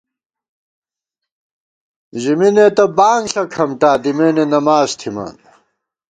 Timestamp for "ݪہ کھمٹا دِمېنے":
3.31-4.45